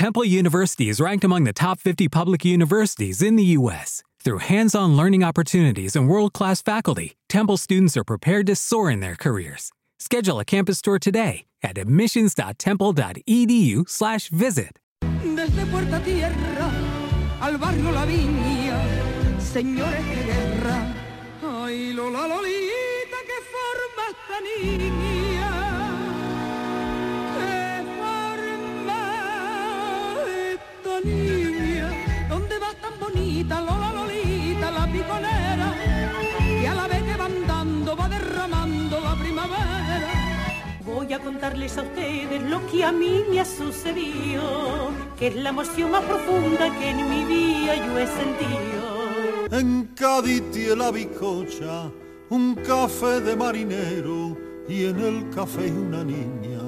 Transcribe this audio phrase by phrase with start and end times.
[0.00, 4.02] Temple University is ranked among the top 50 public universities in the U.S.
[4.24, 8.90] Through hands on learning opportunities and world class faculty, Temple students are prepared to soar
[8.90, 9.70] in their careers.
[9.98, 14.78] Schedule a campus tour today at admissions.temple.edu/slash visit.
[15.36, 16.70] Desde Puerta Tierra
[17.42, 18.80] al barrio La Viña,
[19.38, 20.94] señores de guerra.
[21.42, 25.39] Ay, Lola Lolita, que forma esta niña.
[32.98, 35.74] Bonita Lola Lolita, la piconera?
[36.62, 40.80] Y a la vez que van dando, va derramando la primavera.
[40.84, 45.50] Voy a contarles a ustedes lo que a mí me ha sucedido, que es la
[45.50, 49.48] emoción más profunda que en mi vida yo he sentido.
[49.50, 51.90] En Cádiz tiene la bicocha,
[52.30, 54.36] un café de marinero
[54.68, 56.60] y en el café una niña,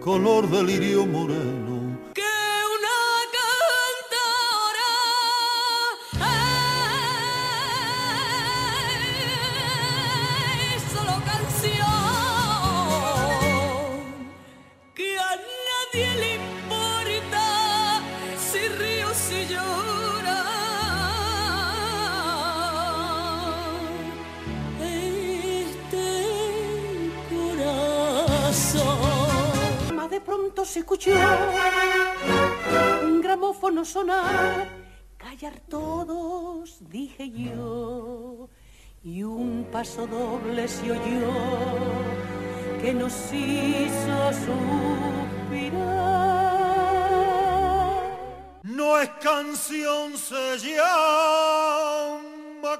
[0.00, 1.71] color de lirio moreno.
[30.24, 31.10] Pronto se escuchó
[33.04, 34.68] un gramófono sonar,
[35.16, 38.48] callar todos, dije yo,
[39.02, 41.32] y un paso doble se oyó
[42.80, 46.02] que nos hizo suspirar.
[48.62, 52.22] No es canción, se llama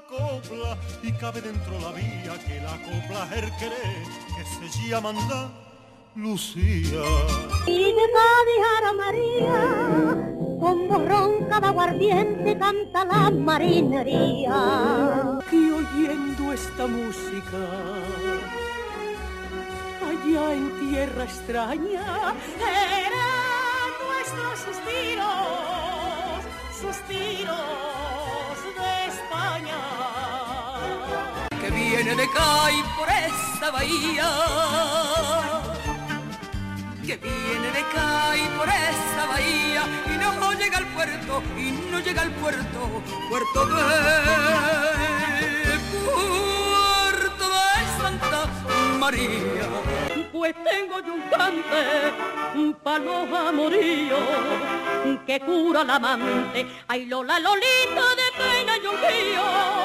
[0.08, 5.12] copla y cabe dentro la vía que la copla querer que se llama
[6.14, 7.02] Lucía.
[7.66, 9.60] Y de Cádiz a María,
[10.60, 15.38] con borrón cada aguardiente canta la marinería.
[15.48, 17.60] que oyendo esta música
[20.10, 26.40] allá en tierra extraña Eran nuestros suspiros,
[26.78, 29.80] suspiros de España.
[31.60, 34.28] que viene de Cay por esta bahía
[37.20, 42.22] que viene de Cay por esta bahía y no llega al puerto y no llega
[42.22, 43.74] al puerto puerto de
[45.92, 48.46] puerto de Santa
[48.98, 49.68] María
[50.32, 52.12] Pues tengo yo un cante,
[52.54, 54.16] un palo amorío,
[55.26, 56.66] que cura al amante.
[56.88, 59.44] Ay, Lola, Lolita, de pena y olvido,
[59.76, 59.81] de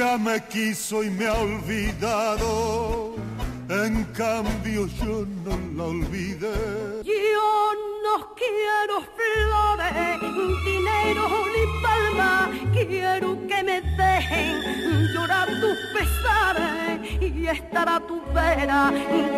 [0.00, 3.16] Ella me quiso y me ha olvidado,
[3.68, 7.02] en cambio yo no la olvidé.
[7.04, 7.72] Yo
[8.02, 10.20] no quiero flores,
[10.64, 18.90] dinero ni palma, quiero que me dejen llorar tus pesares y estar a tu vera,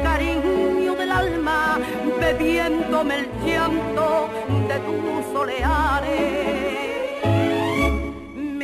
[0.04, 1.80] cariño del alma,
[2.20, 4.30] bebiéndome el llanto
[4.68, 7.01] de tus soleares.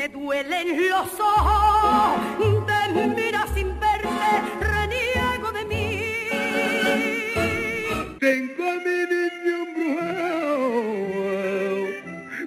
[0.08, 2.20] Me duelen los ojos,
[2.66, 4.08] te mira sin verte,
[4.58, 6.28] reniego de mí.
[8.19, 10.69] Tengo a mi niño embrujado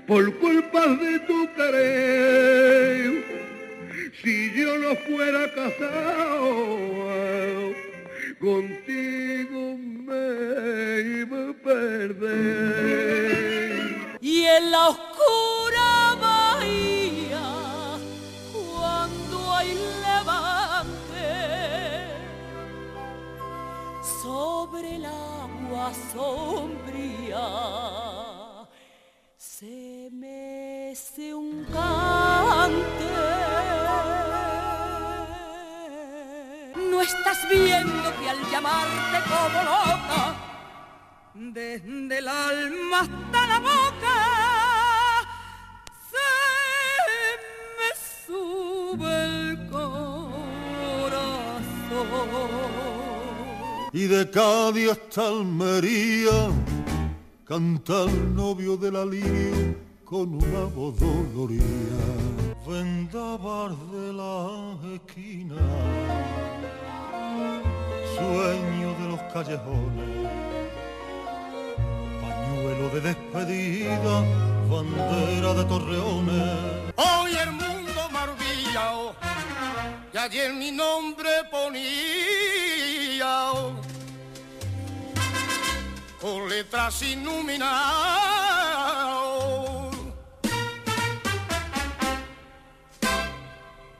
[0.07, 3.23] por culpa de tu querer.
[4.23, 6.47] Si yo no fuera casado,
[8.39, 13.31] contigo me iba a perder.
[14.21, 16.00] y en la oscura
[24.01, 27.47] sobre el agua sombría
[29.37, 32.81] se mece un cante
[36.89, 40.35] no estás viendo que al llamarte como loca
[41.35, 44.17] desde el alma hasta la boca
[46.09, 46.29] se
[47.77, 47.89] me
[48.25, 50.01] sube el corazón.
[53.93, 56.49] Y de Cádiz hasta Almería
[57.45, 61.65] canta el novio de la lirio con una voz dolorida.
[62.65, 65.57] Vendabar de la esquina,
[68.15, 70.29] sueño de los callejones,
[72.21, 74.23] pañuelo de despedida,
[74.69, 76.93] bandera de torreones.
[76.95, 79.15] Hoy el mundo maravillado,
[80.13, 82.60] y ayer mi nombre ponía
[86.21, 87.71] con letras iluminadas.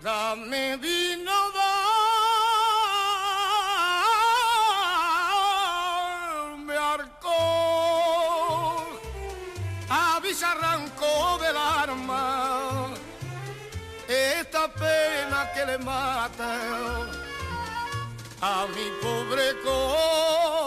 [0.02, 1.32] Dame vino,
[6.94, 7.70] alcohol,
[9.90, 12.88] avisa arrancó del arma
[14.08, 17.31] esta pena que le mata
[18.42, 20.61] a mi pobre corazón.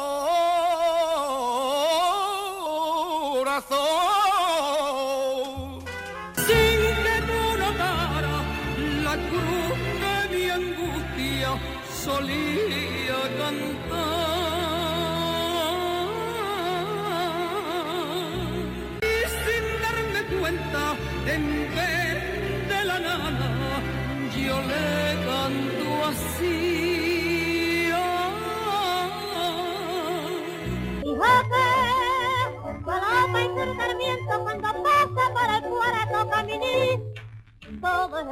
[34.43, 37.23] Cuando pasa por el puerto caminito
[38.15, 38.25] de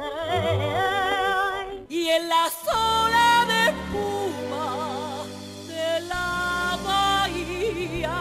[1.89, 4.67] y en la sola de espuma
[5.67, 8.19] de la bahía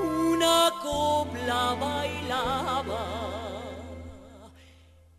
[0.00, 3.04] una copla bailaba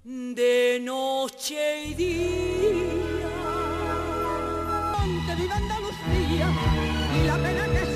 [0.04, 3.00] de noche y día.
[5.38, 6.48] Viva Andalucía
[7.16, 7.89] y la pena que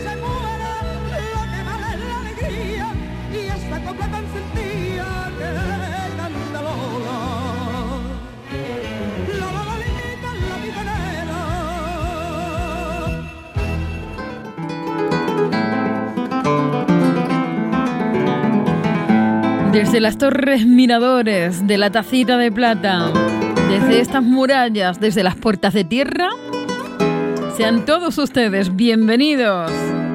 [3.94, 5.06] copla tan sentía
[5.38, 5.50] que
[6.18, 7.20] canta Lola.
[9.40, 11.42] Lolita, la piconera.
[19.72, 23.12] Desde las torres miradores de la tacita de plata,
[23.70, 26.30] desde estas murallas, desde las puertas de tierra,
[27.58, 29.72] sean todos ustedes bienvenidos.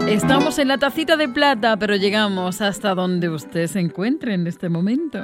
[0.08, 4.70] Estamos en la tacita de plata, pero llegamos hasta donde usted se encuentre en este
[4.70, 5.18] momento.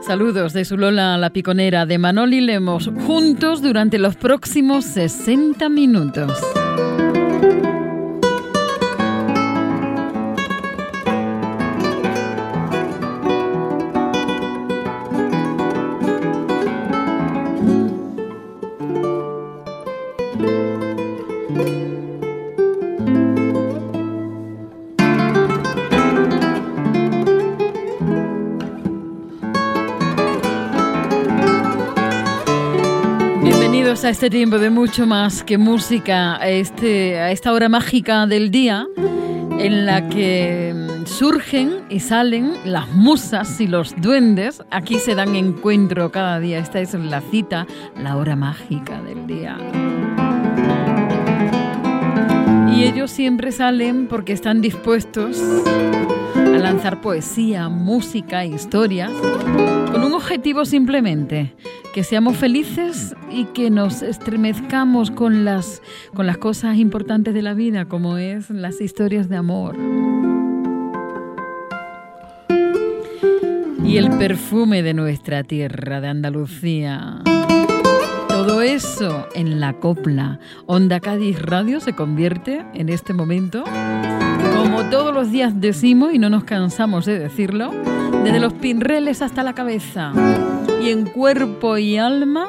[0.00, 6.38] Saludos de su Lola la Piconera de Manoli Lemos, juntos durante los próximos 60 minutos.
[34.04, 38.86] A este tiempo de mucho más que música, este, a esta hora mágica del día
[39.58, 40.74] en la que
[41.06, 44.62] surgen y salen las musas y los duendes.
[44.70, 46.58] Aquí se dan encuentro cada día.
[46.58, 47.66] Esta es la cita,
[47.96, 49.56] la hora mágica del día.
[52.76, 55.40] Y ellos siempre salen porque están dispuestos
[56.36, 59.12] a lanzar poesía, música, historias,
[60.24, 61.52] objetivo simplemente,
[61.92, 65.82] que seamos felices y que nos estremezcamos con las,
[66.14, 69.76] con las cosas importantes de la vida, como es las historias de amor.
[73.84, 77.20] Y el perfume de nuestra tierra, de Andalucía.
[78.62, 80.38] Eso en la copla.
[80.66, 83.64] Onda Cádiz Radio se convierte en este momento,
[84.54, 87.72] como todos los días decimos y no nos cansamos de decirlo,
[88.22, 90.12] desde los pinreles hasta la cabeza
[90.82, 92.48] y en cuerpo y alma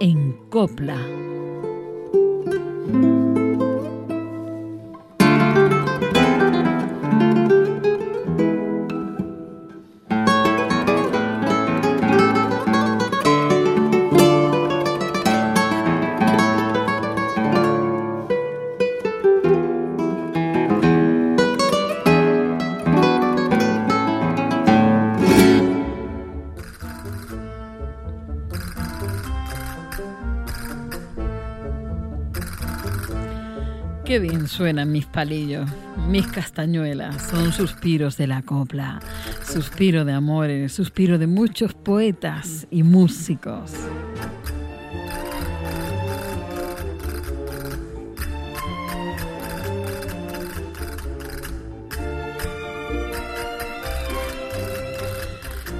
[0.00, 0.96] en copla.
[34.08, 35.68] Qué bien suenan mis palillos,
[36.08, 39.00] mis castañuelas, son suspiros de la copla,
[39.44, 43.70] suspiro de amores, suspiro de muchos poetas y músicos.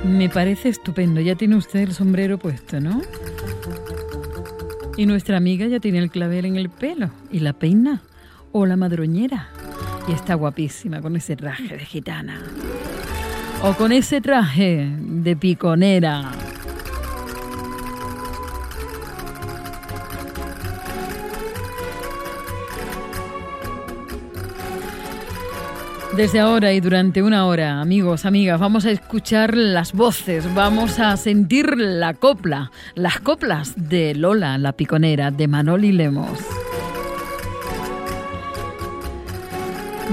[0.04, 3.00] Me parece estupendo, ya tiene usted el sombrero puesto, ¿no?
[4.98, 8.02] Y nuestra amiga ya tiene el clavel en el pelo y la peina
[8.52, 9.48] o la madroñera.
[10.08, 12.40] Y está guapísima con ese traje de gitana.
[13.62, 16.32] O con ese traje de piconera.
[26.18, 31.16] Desde ahora y durante una hora, amigos, amigas, vamos a escuchar las voces, vamos a
[31.16, 36.57] sentir la copla, las coplas de Lola, la piconera, de Manoli Lemos.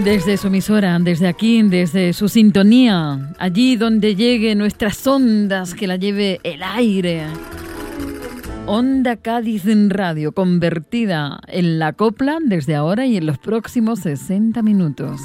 [0.03, 5.95] Desde su emisora, desde aquí, desde su sintonía, allí donde llegue nuestras ondas, que la
[5.95, 7.23] lleve el aire.
[8.67, 14.61] Onda Cádiz en radio, convertida en la copla desde ahora y en los próximos 60
[14.61, 15.21] minutos.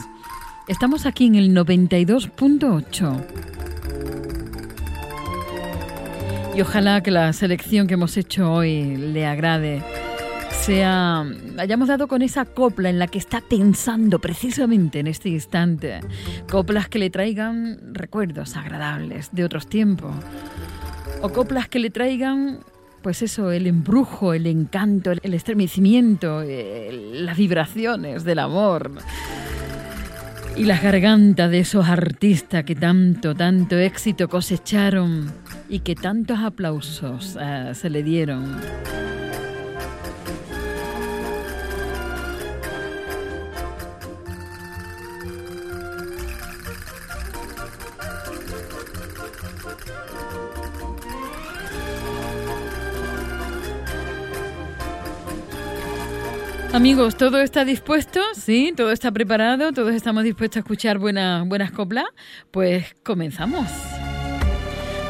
[0.69, 3.27] Estamos aquí en el 92.8.
[6.55, 9.83] Y ojalá que la selección que hemos hecho hoy le agrade.
[10.51, 11.25] Sea,
[11.59, 16.01] hayamos dado con esa copla en la que está pensando precisamente en este instante.
[16.51, 20.15] Coplas que le traigan recuerdos agradables de otros tiempos.
[21.23, 22.61] O coplas que le traigan
[23.03, 28.93] pues eso, el embrujo, el encanto, el estremecimiento, las vibraciones del amor.
[30.57, 35.33] Y las gargantas de esos artistas que tanto, tanto éxito cosecharon
[35.69, 38.59] y que tantos aplausos eh, se le dieron.
[56.73, 58.21] Amigos, ¿todo está dispuesto?
[58.35, 58.73] ¿Sí?
[58.77, 59.73] ¿Todo está preparado?
[59.73, 62.05] ¿Todos estamos dispuestos a escuchar buenas, buenas coplas?
[62.53, 63.67] Pues comenzamos.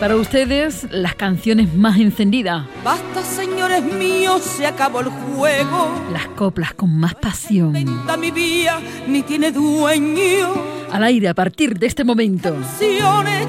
[0.00, 2.66] Para ustedes, las canciones más encendidas.
[2.82, 5.90] Basta, señores míos, se acabó el juego.
[6.10, 7.72] Las coplas con más pasión.
[8.18, 10.54] mi vida ni tiene dueño.
[10.90, 12.54] Al aire a partir de este momento.
[12.54, 13.46] Canciones,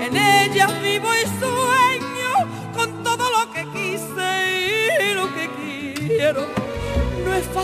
[0.00, 1.57] en ellas vivo y sueño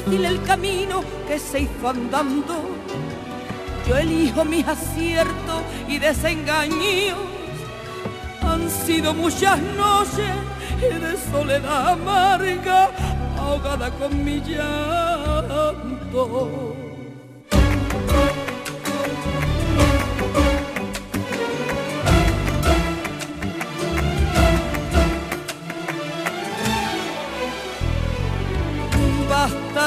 [0.04, 2.60] es fácil el camino que se hizo andando.
[3.88, 7.18] Yo elijo mis aciertos y desengaños.
[8.42, 10.34] Han sido muchas noches
[10.80, 12.90] de soledad amarga,
[13.38, 15.54] ahogada con mi llanto.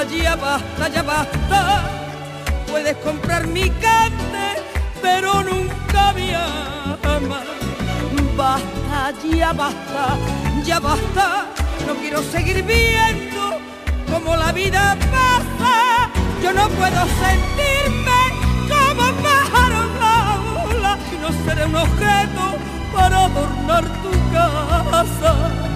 [0.04, 1.90] Ya basta, ya basta.
[2.68, 4.62] Puedes comprar mi cante,
[5.02, 7.42] pero nunca mi alma.
[8.36, 10.18] Basta, ya basta,
[10.64, 11.46] ya basta.
[11.88, 13.60] No quiero seguir viendo
[14.12, 16.10] como la vida pasa.
[16.44, 18.22] Yo no puedo sentirme
[18.70, 20.18] como pájaro en la
[20.70, 22.44] ola y no seré un objeto
[22.94, 25.67] para adornar tu casa.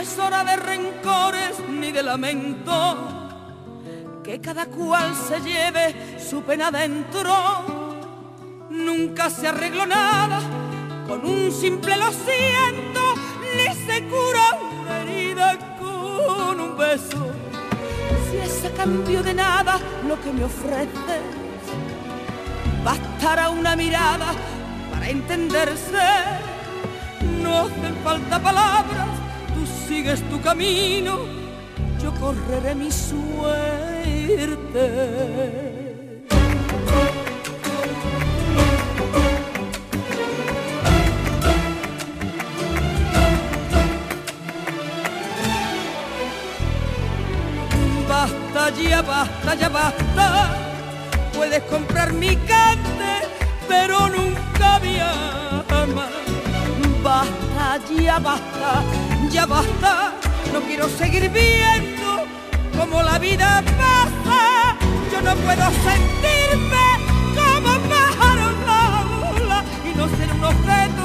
[0.00, 2.98] Es hora de rencores ni de lamento,
[4.24, 7.32] que cada cual se lleve su pena dentro.
[8.70, 10.40] Nunca se arregló nada
[11.06, 13.14] con un simple lo siento,
[13.56, 17.30] ni se cura una herida con un beso.
[18.30, 21.22] Si es a cambio de nada lo que me ofreces,
[22.82, 24.32] bastará una mirada
[24.90, 26.02] para entenderse.
[27.42, 29.13] No hacen falta palabras
[29.94, 31.20] sigues tu camino,
[32.02, 33.26] yo correré mi suerte.
[48.08, 50.26] Basta ya, basta ya, basta.
[51.34, 53.12] Puedes comprar mi cante,
[53.68, 56.06] pero nunca mi alma.
[57.04, 60.12] Basta ya, basta ya basta,
[60.52, 62.24] no quiero seguir viendo
[62.78, 64.76] como la vida pasa.
[65.10, 66.86] Yo no puedo sentirme
[67.34, 68.80] como pájaro en la
[69.34, 71.04] ola y no ser un objeto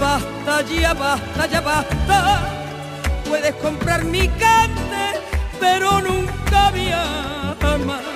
[0.00, 2.40] basta, ya basta, ya basta.
[3.28, 5.20] Puedes comprar mi cante,
[5.60, 8.15] pero nunca mi alma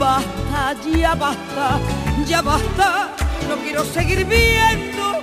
[0.00, 1.78] Basta, ya basta,
[2.26, 3.10] ya basta.
[3.46, 5.20] No quiero seguir viendo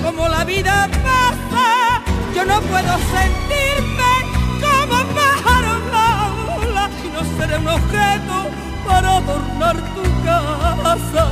[0.00, 2.00] como la vida pasa.
[2.32, 4.12] Yo no puedo sentirme
[4.62, 5.80] como pájaro
[7.04, 8.36] y no seré un objeto
[8.86, 11.26] para adornar tu casa.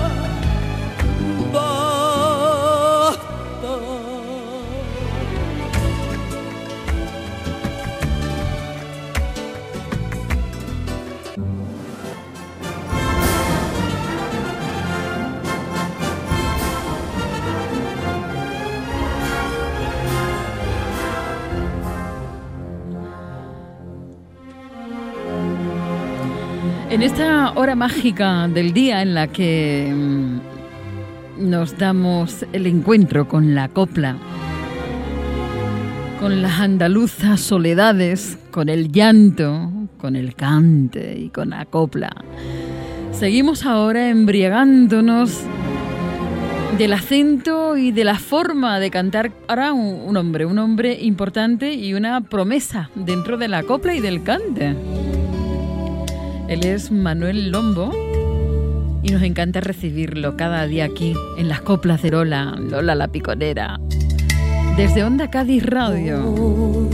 [26.98, 33.54] En esta hora mágica del día en la que mm, nos damos el encuentro con
[33.54, 34.16] la copla,
[36.18, 42.10] con las andaluzas soledades, con el llanto, con el cante y con la copla.
[43.12, 45.42] Seguimos ahora embriagándonos
[46.78, 51.74] del acento y de la forma de cantar ahora un, un, hombre, un hombre importante
[51.74, 54.74] y una promesa dentro de la copla y del cante.
[56.48, 57.92] Él es Manuel Lombo
[59.02, 63.78] y nos encanta recibirlo cada día aquí en las coplas de Lola, Lola la piconera,
[64.78, 66.88] desde Onda Cádiz Radio.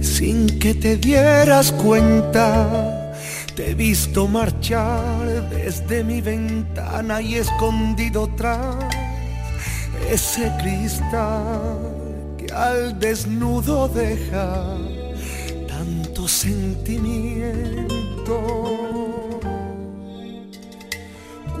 [0.00, 3.12] Sin que te dieras cuenta,
[3.56, 8.76] te he visto marchar desde mi ventana y escondido tras
[10.08, 11.78] ese cristal
[12.38, 14.76] que al desnudo deja
[15.66, 17.99] tanto sentimiento.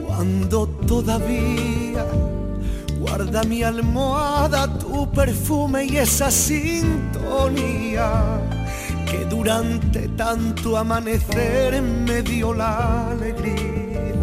[0.06, 2.04] Cuando todavía
[3.00, 8.12] guarda mi almohada tu perfume y esa sintonía
[9.10, 14.14] que durante tanto amanecer me dio la alegría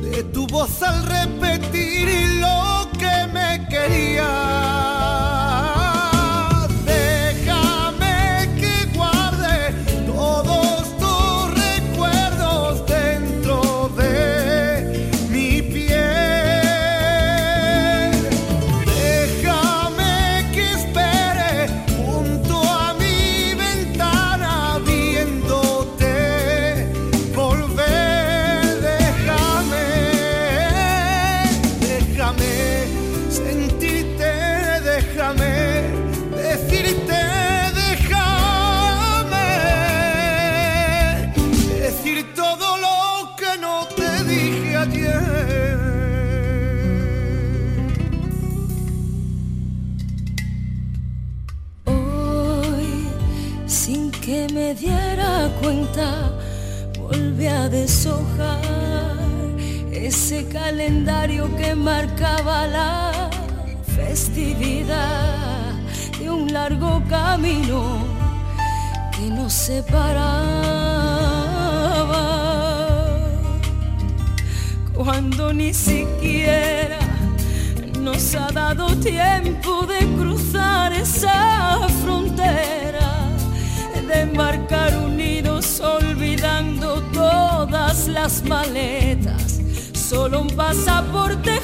[0.00, 2.08] de tu voz al repetir
[2.40, 4.95] lo que me quería.
[79.06, 83.28] Tiempo de cruzar esa frontera,
[84.08, 89.60] de embarcar unidos olvidando todas las maletas.
[89.92, 91.60] Solo un pasaporte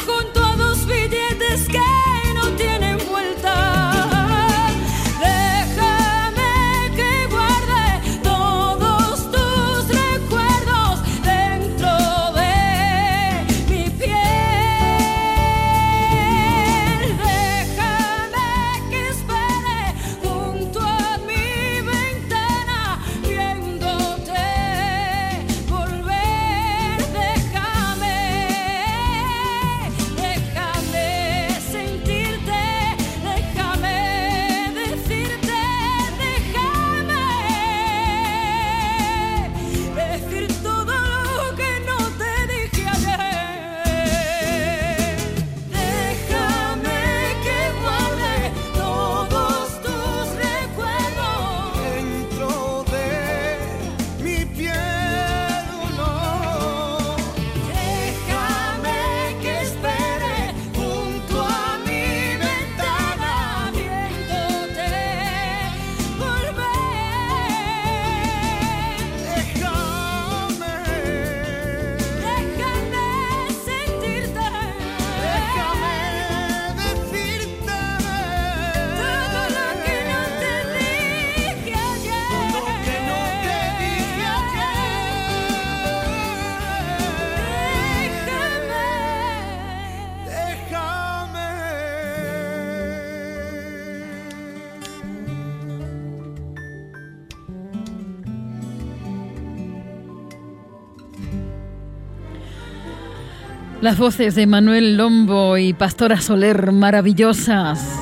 [103.82, 107.98] Las voces de Manuel Lombo y Pastora Soler maravillosas.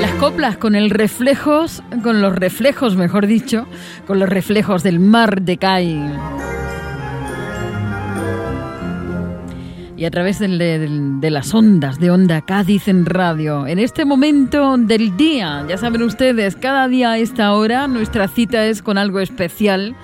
[0.00, 3.66] Las coplas con el reflejos, con los reflejos, mejor dicho,
[4.06, 6.12] con los reflejos del mar de Cay.
[9.96, 13.68] y a través de, de, las ondas de Onda Cádiz en radio.
[13.68, 18.66] En este momento del día, ya saben ustedes, cada día a esta hora nuestra cita
[18.66, 19.94] es con algo especial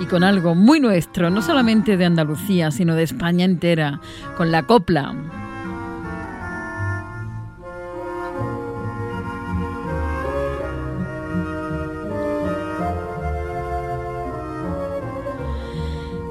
[0.00, 4.00] y con algo muy nuestro, no solamente de Andalucía, sino de España entera,
[4.36, 5.14] con la copla.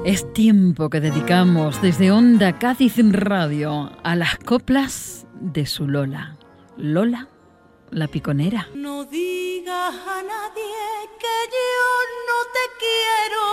[0.04, 6.38] Es tiempo que dedicamos desde Onda Cádiz Radio a las coplas de su Lola.
[6.78, 7.28] Lola,
[7.90, 8.68] la piconera.
[8.74, 11.88] No digas a nadie que yo
[12.28, 13.44] no te quiero,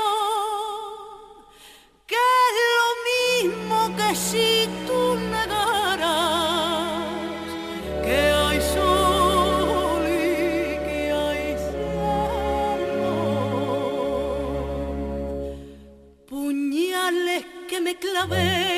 [2.06, 4.50] que es lo mismo que si
[4.88, 7.04] tú negaras
[8.04, 10.10] que hay sol y
[10.86, 13.13] que hay cielo.
[16.28, 18.74] Puñales que me clavé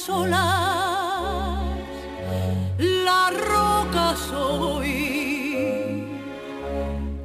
[0.00, 1.58] eres la sola,
[2.78, 6.04] la roca soy.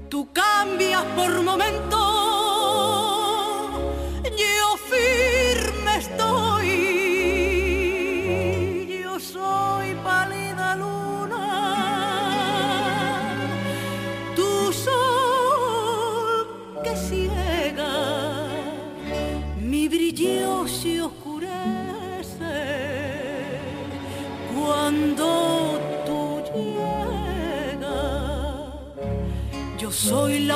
[0.09, 1.84] Tú cambias por momentos,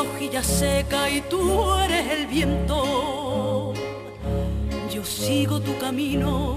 [0.04, 3.74] la hojilla seca y tú eres el viento.
[4.94, 6.56] Yo sigo tu camino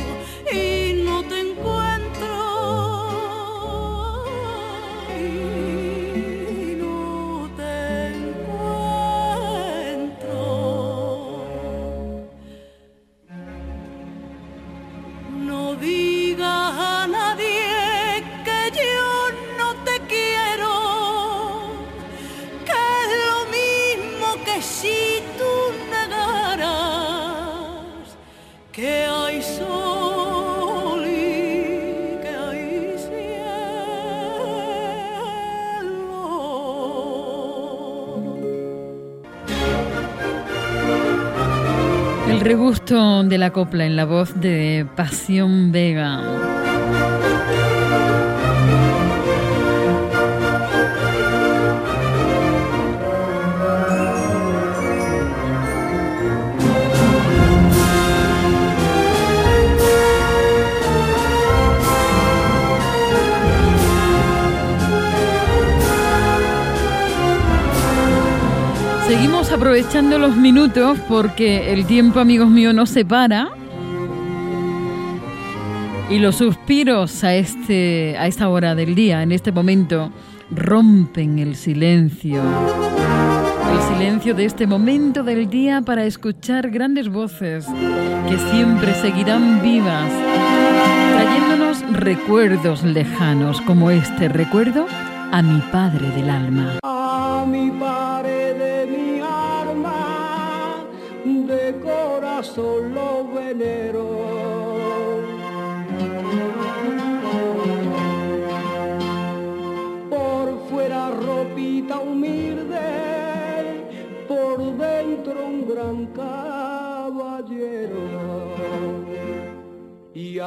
[42.53, 46.62] El regusto de la copla en la voz de Pasión Vega.
[69.53, 73.51] Aprovechando los minutos porque el tiempo, amigos míos, no se para.
[76.11, 80.11] Y los suspiros a, este, a esta hora del día, en este momento,
[80.51, 82.43] rompen el silencio.
[82.43, 87.67] El silencio de este momento del día para escuchar grandes voces
[88.29, 90.11] que siempre seguirán vivas,
[91.13, 94.87] trayéndonos recuerdos lejanos como este recuerdo
[95.31, 96.79] a mi padre del alma.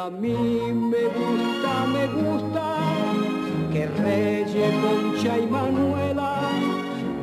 [0.06, 0.38] A mí
[0.72, 2.66] me gusta, me gusta
[3.74, 6.52] que Reyes, Concha y Manuela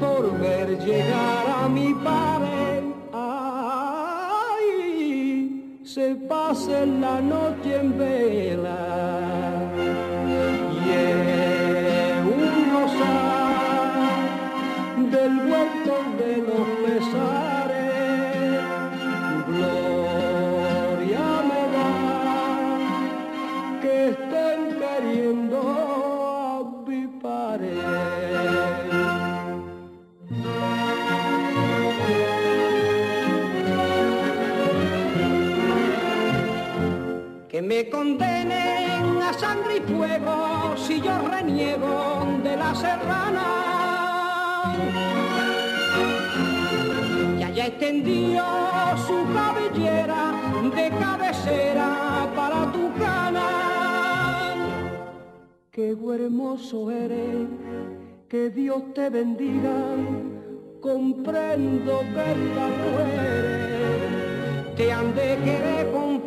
[0.01, 2.83] por ver llegar a mi padre.
[3.13, 4.59] Ay,
[5.85, 8.52] se pase la noche en vela.
[37.63, 43.49] Me condenen a sangre y fuego si yo reniego de la serrana.
[47.39, 48.45] Que haya extendido
[49.07, 50.33] su cabellera
[50.75, 53.49] de cabecera para tu cana.
[55.71, 57.47] Qué hermoso eres,
[58.29, 59.77] que Dios te bendiga.
[60.81, 63.63] Comprendo que esta mujer
[64.77, 66.21] te han de querer con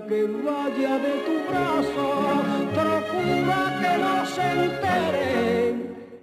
[0.00, 2.06] que vaya de tu brazo,
[2.72, 5.74] procura que no se entere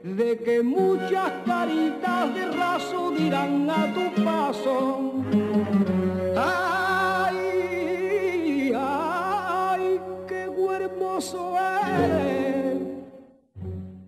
[0.04, 5.14] de que muchas caritas de raso dirán a tu paso.
[6.36, 7.38] Ay,
[8.76, 12.80] ay, qué hermoso eres,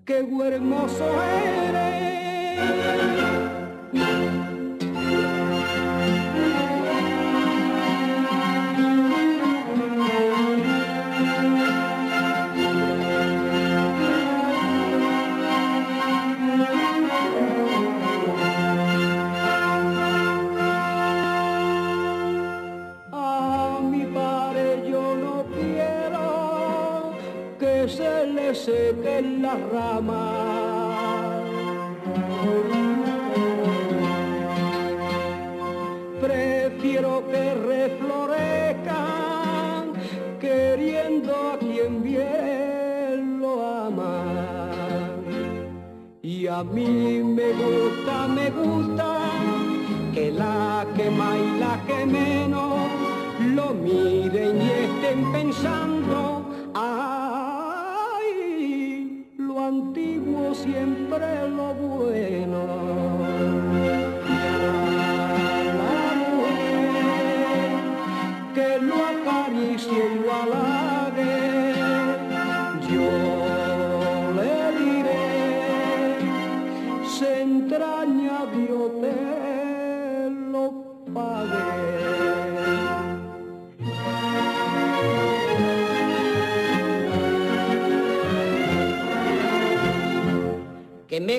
[0.06, 2.02] qué hermoso eres.
[29.72, 31.42] Ramas.
[36.22, 39.94] Prefiero que reflorezcan
[40.40, 43.52] queriendo a quien bien lo
[43.88, 44.18] ama.
[46.22, 49.18] Y a mí me gusta, me gusta
[50.14, 52.88] que la que más y la que menos
[53.56, 56.31] lo miren y estén pensando,
[60.63, 61.61] siempre lo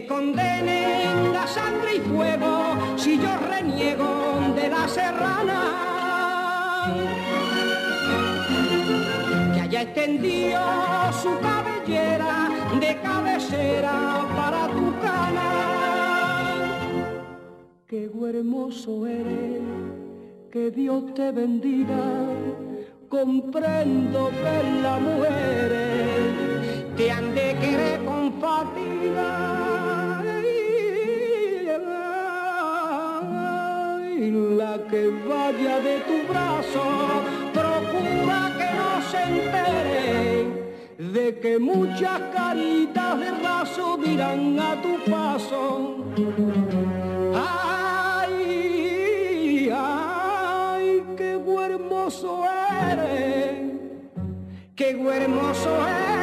[0.07, 5.61] condenen a sangre y fuego si yo reniego de la serrana.
[9.55, 10.61] Que haya extendido
[11.23, 12.49] su cabellera
[12.81, 15.51] de cabecera para tu cana.
[17.87, 19.63] Qué hermoso eres,
[20.51, 22.03] que Dios te bendiga.
[23.09, 26.53] Comprendo que la mujeres
[26.97, 29.52] te han de querer con fatiga.
[34.93, 36.85] Que vaya de tu brazo,
[37.55, 40.05] procura que no se entere
[40.99, 45.63] de que muchas caritas de raso dirán a tu paso.
[48.15, 48.37] Ay,
[49.75, 52.45] ay, qué hermoso
[52.91, 53.51] eres,
[54.77, 56.23] qué hermoso eres.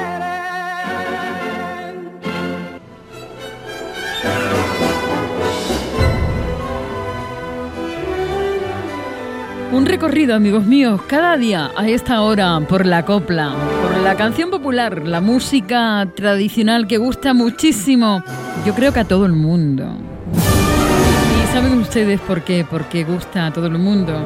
[9.79, 14.49] Un recorrido, amigos míos, cada día a esta hora por la copla, por la canción
[14.49, 18.21] popular, la música tradicional que gusta muchísimo,
[18.65, 19.85] yo creo que a todo el mundo.
[20.33, 22.67] ¿Y saben ustedes por qué?
[22.69, 24.21] Porque gusta a todo el mundo.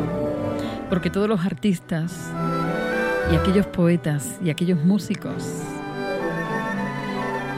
[0.89, 2.31] Porque todos los artistas
[3.31, 5.43] y aquellos poetas y aquellos músicos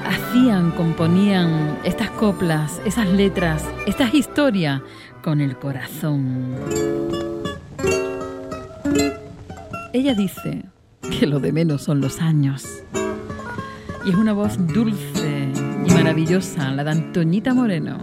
[0.05, 4.81] hacían, componían estas coplas, esas letras, estas historias
[5.23, 7.34] con el corazón.
[9.93, 10.63] Ella dice
[11.17, 12.65] que lo de menos son los años.
[14.05, 15.49] Y es una voz dulce,
[15.85, 17.97] y maravillosa, la de Antoñita Moreno.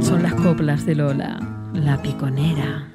[0.00, 1.40] Son las coplas de Lola,
[1.74, 2.88] la piconera.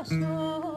[0.00, 0.69] corazón.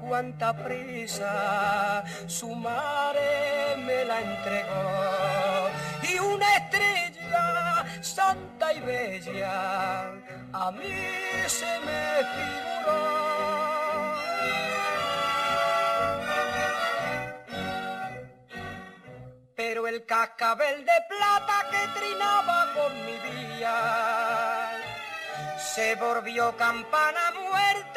[0.00, 5.70] Cuánta prisa su madre me la entregó
[6.02, 10.12] y una estrella santa y bella
[10.52, 10.94] a mí
[11.48, 13.26] se me figuró.
[19.54, 24.70] Pero el cascabel de plata que trinaba por mi vía
[25.58, 27.95] se volvió campana muerte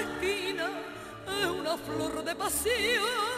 [0.00, 0.68] esquina
[1.26, 3.31] es una flor de pasión.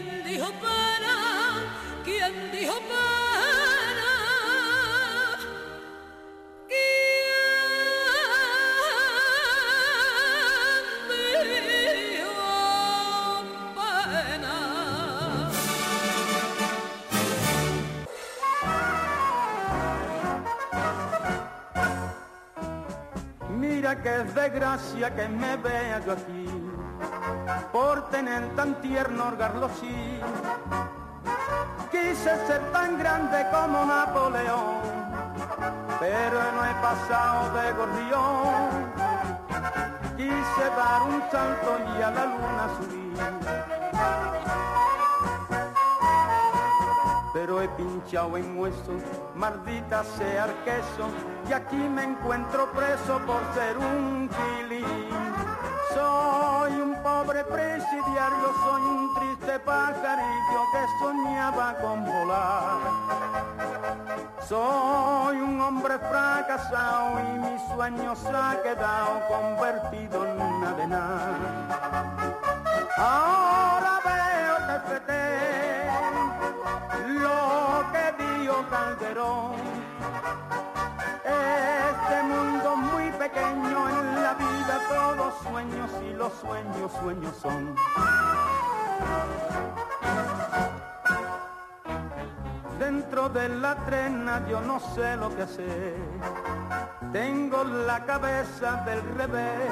[0.00, 1.14] Quién dijo pena
[2.04, 4.08] quién dijo pena
[23.58, 26.39] Mira que es desgracia que me vea yo aquí
[28.10, 30.20] tener tan tierno orgarlosí.
[31.90, 34.80] Quise ser tan grande como Napoleón,
[35.98, 38.90] pero no he pasado de gorrión.
[40.16, 43.14] Quise dar un salto y a la luna subí.
[47.32, 48.92] Pero he pinchado en hueso,
[49.34, 51.08] maldita sea el queso,
[51.48, 55.08] y aquí me encuentro preso por ser un quilín.
[55.94, 56.29] Soy
[57.20, 62.78] pobre presidiario, soy un triste pajarillo que soñaba con volar.
[64.48, 71.36] Soy un hombre fracasado y mi sueño se ha quedado convertido en una nada.
[72.96, 75.10] Ahora veo TFT,
[77.20, 79.60] lo que dio Calderón.
[83.32, 87.74] Pequeño en la vida todos sueños y los sueños sueños son.
[92.78, 95.96] Dentro de la trena yo no sé lo que hacer.
[97.12, 99.70] Tengo la cabeza del revés.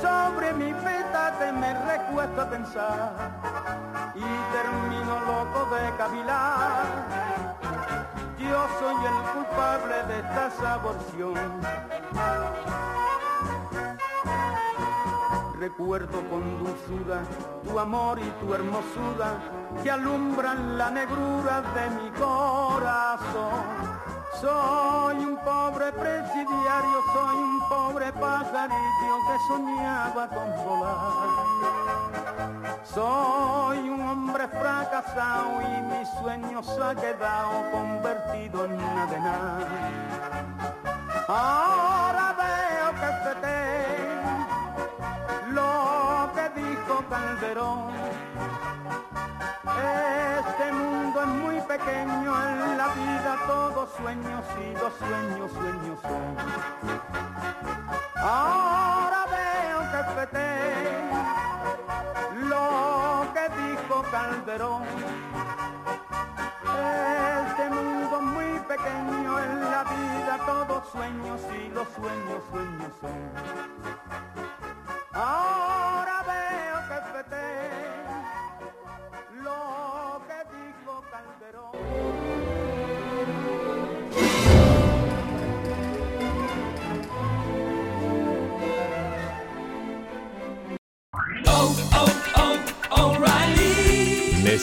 [0.00, 3.12] Sobre mi petate me recuesto a pensar
[4.14, 7.25] y termino loco de cavilar.
[8.38, 11.36] Yo soy el culpable de esta aborción.
[15.58, 17.22] recuerdo con dulzura
[17.64, 19.38] tu amor y tu hermosura
[19.82, 23.64] que alumbran la negrura de mi corazón.
[24.40, 32.05] Soy un pobre presidiario, soy un pobre pajarillo que soñaba con volar.
[32.96, 39.68] Soy un hombre fracasado y mi sueño se ha quedado convertido en una de nada.
[41.28, 43.10] Ahora veo que
[45.52, 47.95] lo que dijo Calderón.